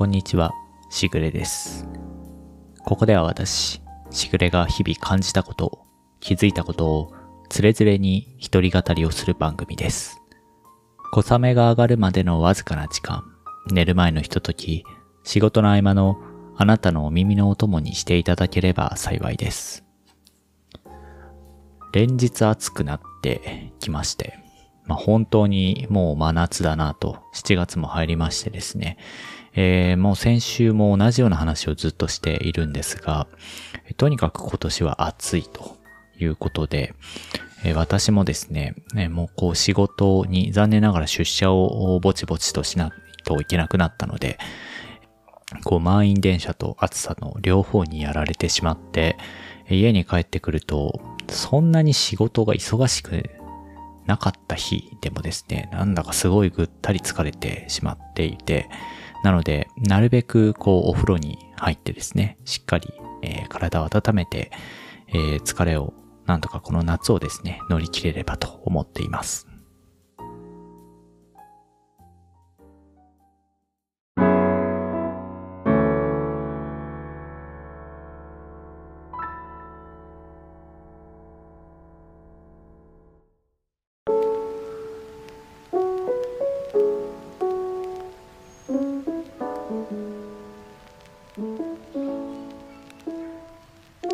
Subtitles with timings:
[0.00, 0.54] こんにちは、
[0.88, 1.86] しぐれです。
[2.86, 5.80] ここでは私、しぐれが日々感じたこと、
[6.20, 7.12] 気づいたことを、
[7.50, 10.22] つれづれに一人語りをする番組です。
[11.12, 13.24] 小雨が上がるまでのわずかな時間、
[13.70, 14.86] 寝る前のひととき、
[15.22, 16.16] 仕事の合間の
[16.56, 19.84] あなたのお耳のお供にしていただければ幸いです。
[21.92, 24.38] 連日暑くなってきまして、
[24.86, 28.96] まあ、本当にもう真夏だなと、7月も入りましてですね、
[29.54, 33.26] えーもう先週も同じような話をずっとしているんですが、
[33.96, 35.76] とにかく今年は暑いと
[36.18, 36.94] いうことで、
[37.64, 42.90] えー私もですね、ねもうこう仕事に残念ながら出社をぼちぼちとしない
[43.24, 44.38] といけなくなったので、
[45.64, 49.16] こう満員電車と暑さの両方にやられてしまって、
[49.68, 53.30] 家に帰ってくると、そんなに仕事が忙しく
[54.10, 58.68] なかった日でもですね、なんだかすごいぐったり疲れてしまっていて、
[59.22, 64.50] なので、なるべくこうお風呂に入ってですね、しっかり、えー体を温めて、
[65.06, 65.94] えー疲れを
[66.26, 69.46] なんとかこの夏をですね、乗り切れればと思っています。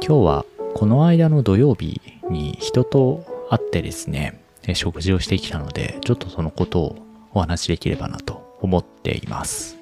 [0.09, 4.41] 今日はこの間の土曜日に人と会ってですね、
[4.75, 6.97] 食事をしてきたので、ちょっとそのことを
[7.33, 9.77] お話しできればなと思っています。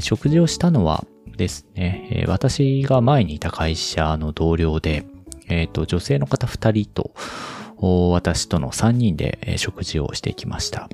[0.00, 1.04] 食事をしたのは
[1.36, 5.06] ですね、私が前にいた会社の同僚で、
[5.46, 7.12] えっ、と、女性の方2人と、
[8.10, 10.88] 私との3人で食事をしてきました。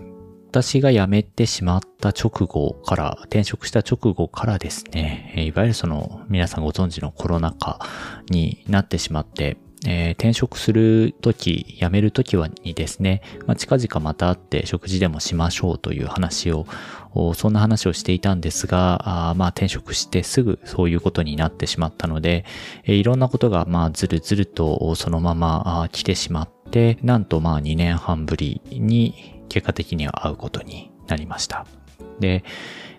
[0.52, 7.80] 私が辞めてしまった直後から、転職した直後からですね、いわゆるその皆さんご存知のコロナ禍
[8.28, 16.66] になってしまって、えー転職するとき、辞めるときはにですね、まあ、近々また会って食事でもしましょうという話を、
[17.34, 22.44] そんな話をしていたんですが、あまあ転職してすぐそういうことになってしまったので、
[22.84, 26.61] えーいろんなことがまあずるずるとそのまま来てしまって、
[27.02, 31.66] なんとまあ2年半ぶりに結果的には会うことになりました。
[32.18, 32.44] で、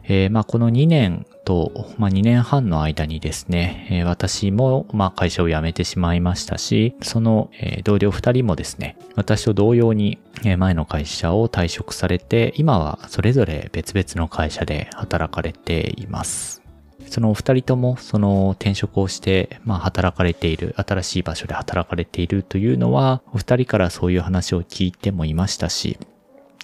[0.05, 7.49] えーまあこの2年と、まあ2年半の間にですね、私もまあ会社を辞めてしまいましたし、その、
[7.83, 10.19] 同僚2人もですね、私と同様に
[10.57, 16.62] 前の会社を退職されて、今はそれぞれ別々の会社で働かれています。
[17.13, 25.99] そのお二人ともその転職をして、まあ働かれている、新しい場所で働かれているというのは、お二人からそういう話を聞いてもいましたし、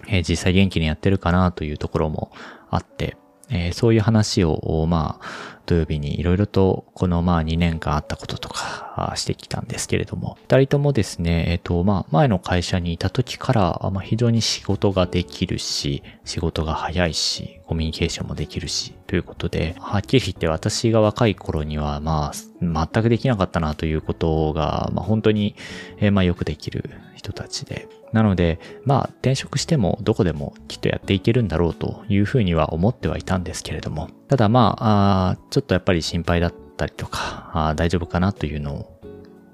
[0.07, 2.31] えー実際元気にやってるかなというところも
[2.71, 3.15] あって、
[3.51, 25.56] えーそういう話を、まあ、土曜日にいろいろと、このまあ2年間あったこととかしてきたんですけれども、二人ともですね、えっ、と、まあ、前の会社にいた時から、非常に仕事ができるし、仕事が早いし、コミュニケーションもできるし、ということで、はっきり言って私が若い頃には、まあ、全くできなかったなということが、まあ、本当に、
[26.12, 39.01] まあ、よくできる人たちで、なので、まあ、転職してもどこでもきっとやっていけるんだろうというふうには思ってはいたんですけれども、ただまあ、あーちょっとやっぱり心配だったりとか、あ大丈夫かなというのを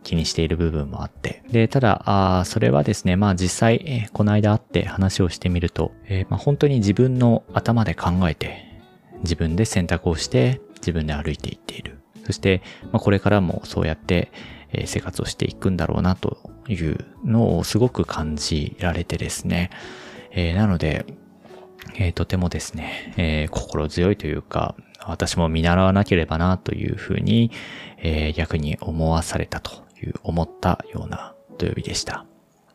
[0.04, 1.42] 気にしている部分もあって。
[1.50, 8.64] で、ただ、あそれはですね、まあ実際、えーこの間会って話をしてみると、えーまあ本当に自分の頭で考えて、
[9.24, 11.98] 自分で選択をして、自分で歩いていっている。
[12.24, 12.62] そして、
[12.92, 14.32] まあこれからもそうやって、
[14.74, 16.38] えー生活をしていくんだろうなと
[16.68, 19.72] いうのをすごく感じられてですね。
[20.30, 21.08] えーなので、
[21.98, 24.76] えーとてもですね、えー心強いというか、
[25.08, 27.52] 私も見習わなければなというふうに、
[27.98, 29.72] えー逆に思わされたと
[30.02, 32.26] いう、思ったような土曜日でした。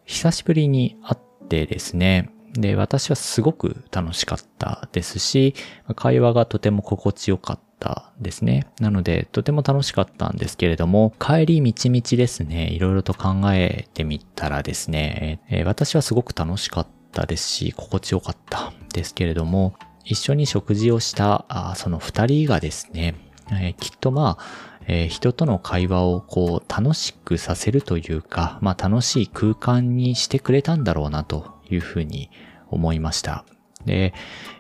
[0.05, 5.55] 久しぶりに会ってですね、で、私はすごく楽しかったですし、
[5.95, 8.67] 会話がとても心地よかったですね。
[8.81, 19.75] なので、とても楽しかったんですけれども、帰り道々ですね、いろいろと考えてみたらですね、えー私はすごく楽しかったですし、心地よかったですけれども、
[20.05, 23.15] 一緒に食事をした、あその二人がですね、
[23.51, 24.45] えーきっとまあ、
[24.87, 32.31] えー人との会話をこう楽しくさせるというか、まあ楽しい空間にしてくれたんだろうなというふうに
[32.69, 33.45] 思いました。
[33.85, 34.15] で、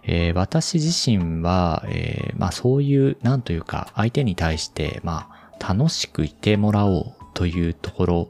[0.04, 5.28] えー私自身は、えーまあそういう、なんというか、相手に対して、ま
[5.58, 8.28] あ楽しくいてもらおうというところ、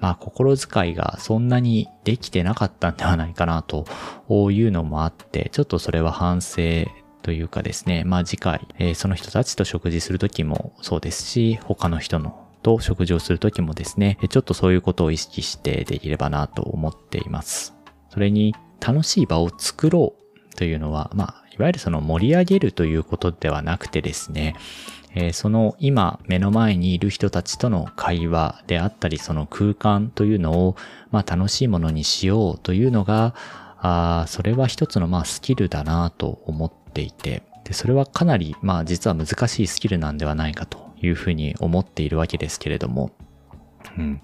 [0.00, 3.86] まあ心遣いがそんなにできてなかったんではないかなと
[4.50, 6.86] いうのもあって、ちょっとそれは反省
[7.22, 17.74] というかですね、まあ次回、えー、その人たちと食事するときもそうですし、他の人のと食事をするときもですね、ちょっとそういうことを意識してできればなと思っています。
[18.10, 20.14] それに楽しい場を作ろ
[20.52, 24.56] うというのは、まあ、いわゆるその盛り上げるということではなくてですね、
[25.16, 30.76] えー、その今目の前にいる人たちとの会話であったり、その空間というのを、
[31.10, 33.34] まあ、楽しいものにしようというのが、
[33.78, 43.10] あそれは一つのまあスキルだなと思っていて、で、それはかなりまあ実は難しいスキルなんではないかというふうに思っているわけですけれども、
[43.96, 44.20] うん。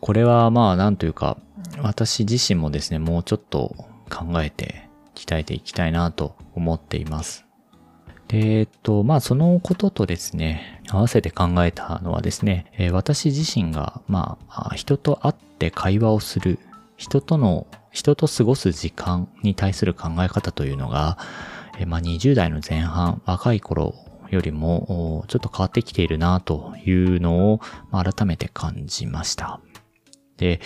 [0.00, 1.38] これはまあなんというか、
[1.80, 3.74] 私自身もですね、もうちょっと
[4.10, 7.45] 考えて鍛えていきたいなと思っています。
[8.28, 16.58] で、えっと、まあそのこととですね、合わせて考えたのはですね、えー、私自身が、まあ、人と会って会話をする、
[16.96, 21.18] 人との、人と過ごす時間に対する考え方というのが、
[21.78, 23.94] えー、まあ20代の前半、若い頃
[24.30, 29.60] よりもちょっと変わってきているなというのをま改めて感じました。
[30.36, 30.60] で、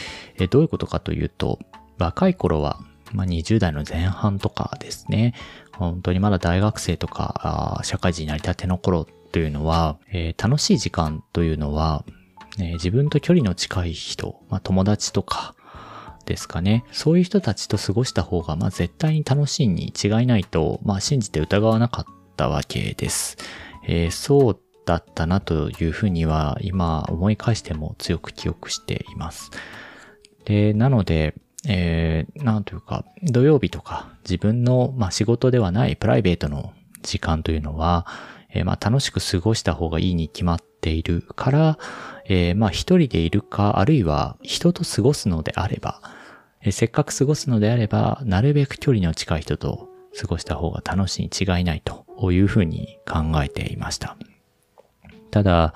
[0.51, 1.59] どういうことかというと、
[1.99, 2.81] 若い頃は、
[3.13, 5.35] まあ、20代の前半とかですね、
[5.73, 12.05] 本当にまだ大学生とか社会人になりたての頃というのは、えー、楽しい時間というのは、
[12.59, 15.55] えー、自分と距離の近い人、まあ、友達とか
[16.27, 16.85] ですかね。
[16.93, 22.05] そういう人たちと過ごした方が、まあ、絶対に楽しいに違いないと、まあ、信じて疑わなかっ
[22.37, 23.37] たわけです。
[23.87, 29.51] えー、そうだったなというふうには今思い返しても強く記憶しています。
[30.45, 31.35] で、なので、
[31.69, 36.73] えー、なんというか、土曜日とか自分の、まあ、仕事ではないプライベートの
[37.03, 38.07] 時間というのは、
[38.53, 41.79] えー、まあ、楽しく過ごした方がいいに決まっているから、
[42.27, 46.01] えー、まあ、一人でいるか、あるいは人と過ごすのであれば、
[46.63, 54.17] えー、せっかく過ごすのであれば、なるべく距離の近い人と過ごした方が楽しいに違いないというふうに考えていました。
[55.31, 55.75] ただ、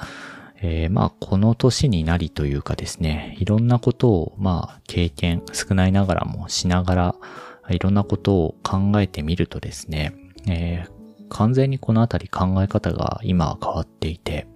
[0.60, 7.14] えー、まあ、この年になりというかですね、いろんなことを、まあ、経験、少ないながらもしながら、
[7.70, 10.14] いろんなことを考えてみるとですね、
[10.46, 14.46] えー、完全にこのあたり考え方が今は変わっていて、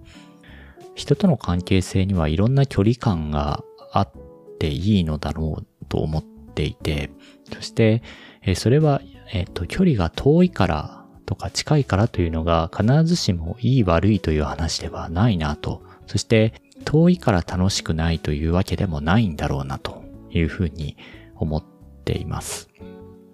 [0.95, 3.63] 人との関係性にはいろんな距離感が
[3.93, 4.11] あっ
[4.59, 7.11] ていいのだろうと思っていて、
[7.53, 8.03] そして、
[8.41, 9.01] えー、それは
[9.31, 15.83] えっ、と、距離が遠いからとか近いからというのが必ずしもいい悪いという話ではないなと。
[16.09, 16.53] そして
[16.85, 20.97] 遠いから楽しくないというわけでもないんだろうなというふうに
[21.35, 21.63] 思っ
[22.03, 22.67] ています。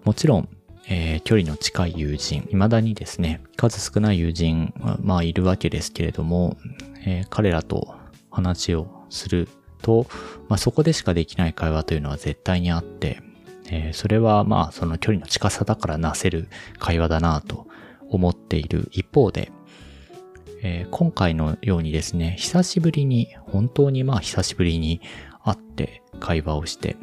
[0.03, 0.49] もちろん、
[0.89, 6.57] えー、距離の近い友人、未だにですね、数少ない友人、まあいるわけですけれども、
[7.05, 7.95] えー、彼らと
[8.29, 9.47] 話をする
[9.81, 10.05] と、
[10.49, 13.21] まあそこでしかできない会話というのは絶対にあって、
[13.69, 17.67] えー、それはまあその距離の近さだからなせる会話だなと
[18.09, 19.53] 思っている一方で、
[20.67, 24.99] えー、今回のようにですね、久しぶりに、本当にまあ久しぶりに
[25.43, 26.97] 会って会話をして、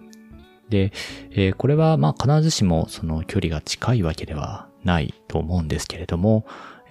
[0.68, 0.92] で、
[1.30, 6.44] えー、これはまあ必ずしもその距離が近いわけではないと思うんですけれども、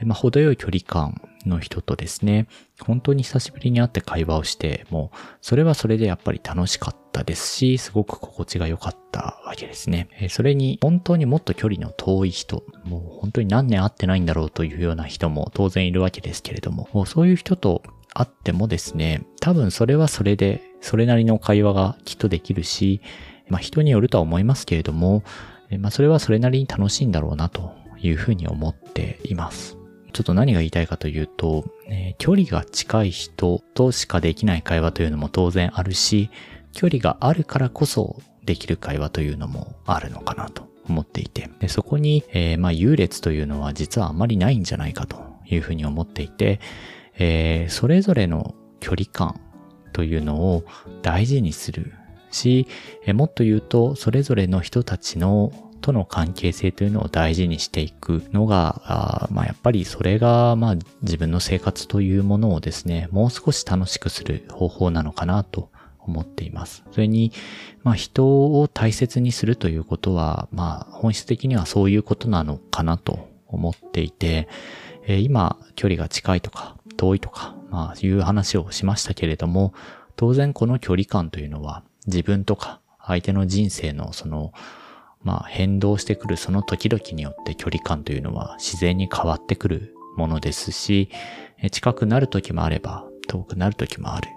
[0.05, 2.47] まあ、程よい距離感の人とですね、
[2.79, 10.09] 本当に久しぶりに会って会話をして、もう、それはそれでやっぱり楽しかったですし、すごく心地が良かったわけですね。
[10.29, 17.83] それに、本当にもっと距離の遠い人、もう本当に何年会ってないんだろうというような人も当然いるわけですけれども、もうそういう人と
[18.13, 23.01] 会ってもですね、多分それはそれで、それなりの会話がきっとできるし、
[23.49, 25.23] まあ人によるとは思いますけれども、
[25.79, 29.80] まあそれはそれなりに楽しいんだろうなというふうに思っています。
[30.11, 36.29] ちょっと何が言いたいかというと、えー、距離が近い人としかできない会話というのも当然あるし、
[36.73, 46.59] 距離があるからこそできる会話というのもあるのかなと思っていて、でそこに、えー、まあ優劣というのは実はあまりないんじゃないかというふうに思っていて、
[47.17, 49.39] えー、それぞれの距離感
[49.93, 50.63] というのを
[51.01, 51.93] 大事にする
[52.31, 52.67] し、
[53.05, 55.51] え、もっと言うと、それぞれの人たちの
[55.81, 65.69] との関係性というのを大事にしていくのが、まあ、やっぱりそれが、まあ、自分の生活というものをですね、もう少し楽しくする方法なのかなと
[65.99, 66.83] 思っています。
[66.91, 67.31] それに、
[67.83, 74.47] まあ、人を大切にするということは、まあ、本質的にはそういうことなのかなと思っていて、
[75.05, 79.73] えー、今、距離が近いとか、遠いとか、まあ、いう話をしましたけれども、
[80.15, 84.53] 当然この距離感というのは、自分とか、相手の人生のその、
[85.23, 91.09] まあ変動してくるその時々によって距離感というのは自然に変わってくるものですし、
[91.71, 94.27] 近くなる時もあれば遠くなる時もある。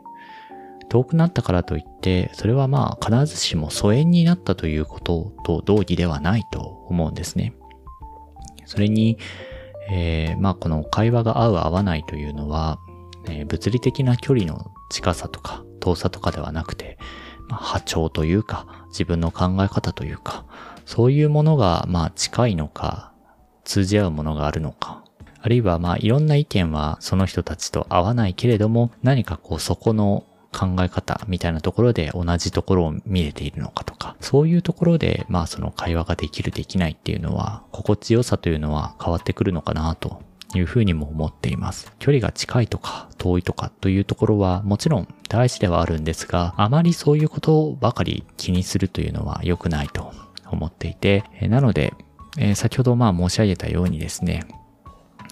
[0.91, 7.55] 遠くなったからといって、それはまあ必ずしも疎遠になったということと同義ではないと思うんですね。
[8.67, 9.19] それに、
[9.91, 12.79] えー、まあこの会話が合う合わないというのは、
[13.27, 16.99] えー、物理的な距離の近さとか遠さとかではなくて、
[17.49, 20.45] まあ、波長というか自分の考え方というか
[20.85, 23.13] そういうものがまあ近いのか
[23.65, 25.05] 通じ合うものがあるのか。
[25.41, 30.25] あるいはまあいろんな意見はその人たちと合わないけれども何かこうそこの
[30.55, 40.23] 考え方みたいなところで同じところを見れているのかとか、そういうところで、まあその会話ができるできないっていうのは、心地よさというのは変わってくるのかなと
[40.55, 41.93] いうふうにも思っています。
[41.99, 50.24] 距離が近いとか遠いとかというところはもちろん大事ではあるんですが、あまりそういうことばかり気にするというのは良くないと。
[50.51, 51.95] 思っていて、なので、
[52.39, 54.45] え、先ほどまあ申し上げたようにですね、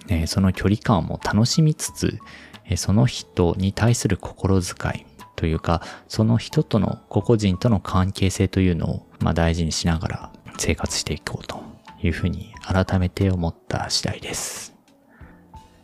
[0.08, 2.18] え、その距離感も楽しみつつ、
[2.66, 11.62] え、その人に対する心遣いというか、その人との個々人との関係性というのを、まあ、大事にしながら生活していこうと
[12.02, 14.74] いうふうに改めて思った次第です。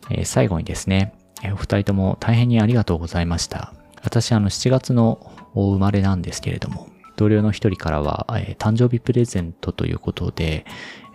[0.09, 3.73] え、最後にですね、え、お二人とも大変にありがとうございました。
[4.03, 6.87] 私あの7月の生まれなんですけれども、
[7.19, 10.65] 同僚の一人からは、えー、誕生日プレゼントということで、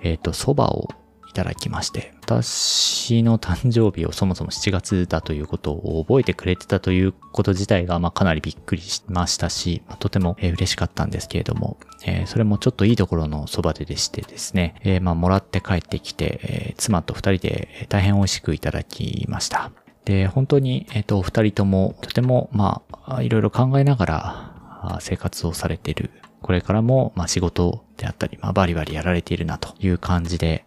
[0.02, 0.88] えっ、ー、と、蕎麦を
[1.34, 19.72] ただきまして、私の誕生日をそもそも7月だということを覚えてくれてたということ自体が、まあ、かなりびっくりしましたし、まあ、とても、えー、嬉しかったんですけれども、えー、それもちょっといいところのそばででしてですね、えー、まあ、もらって帰ってきて、えー、妻と二人で大変美味しくいただきました。
[20.04, 24.53] で、本当に、えっ、と、お二人とも、とても、まあ、いろいろ考えながら、
[25.00, 26.10] 生活をされている。
[26.42, 30.64] これからも、まあ、仕事であったり、まあ、バリバリやられているなという感じで、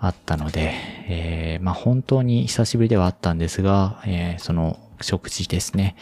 [0.00, 0.74] あったので、
[1.08, 5.96] えー、まあ本当に久しぶりではあったんですが、えー、その食事ですね。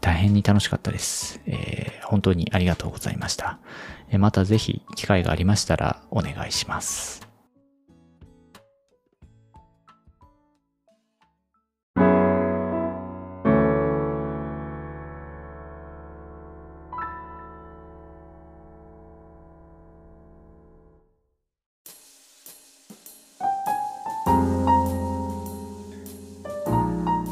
[0.00, 1.40] 大変に楽しかったです。
[1.46, 3.58] えー、本当にありがとうございました。
[4.18, 7.25] またぜひ機会がありましたらお願いします。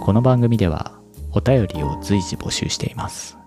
[0.05, 1.01] この番組では
[1.33, 3.39] お便りを随時募集しています。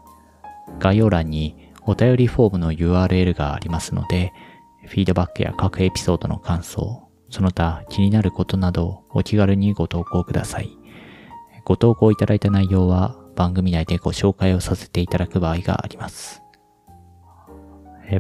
[0.80, 4.34] 概要欄にお便りフォームの URL がありますので、
[4.88, 10.76] フィードバックや各エピソードの感想、その他気になることなどお気軽にご投稿ください。
[11.64, 16.42] ご投稿いただいた内容は番組内でご紹介をさせていただく場合があります。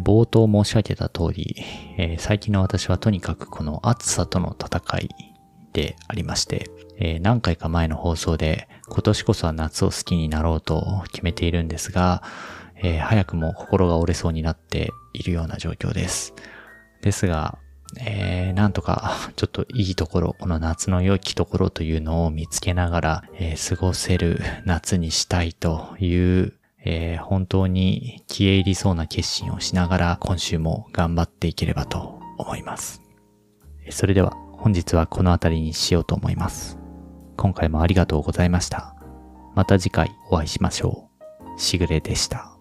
[0.03, 1.55] 冒頭申し上げた通り、
[1.97, 5.36] え最近の私はとにかくこの暑さとの戦い
[5.77, 12.23] でありまして、えー、何回か前の放送で今年こそは夏を好きになろうと決めているんですが、
[12.77, 16.33] えー、早くも心が折れそうになっているような状況です。
[17.03, 17.59] ですが、
[17.99, 26.53] えー、なんとかちょっといいところ、この夏の良きところというのを見つけながら、えー、過ごせる夏にしたいという、
[26.83, 33.03] えー、本当に消え入りそうな決心をしながら今週も頑張っていければと思います。
[33.91, 36.77] それでは本日はこの辺りにしようと思います。
[37.37, 38.95] 今回もありがとうございました。
[39.55, 41.09] また次回お会いしましょ
[41.57, 41.59] う。
[41.59, 42.56] しぐれでした。